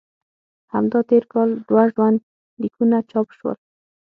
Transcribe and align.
همدا 0.73 0.99
تېر 1.09 1.23
کال 1.33 1.49
دوه 1.67 1.83
ژوند 1.93 2.19
لیکونه 2.61 2.97
چاپ 3.11 3.27
شول. 3.37 3.57